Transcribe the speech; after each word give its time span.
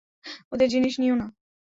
ওদের 0.51 0.67
জিনিস 0.69 0.93
নিও 1.01 1.15
না। 1.15 1.27